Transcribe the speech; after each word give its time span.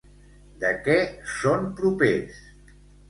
De 0.63 0.71
què 0.87 0.95
són 1.35 1.69
propers? 1.81 2.41